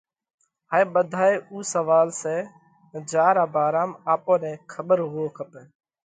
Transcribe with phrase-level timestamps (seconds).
[0.71, 2.35] هائي ٻڌائي اُو سوئال سئہ
[3.09, 5.61] جيا را ڀارام آپون نئہ کٻر هووَو کپئہ۔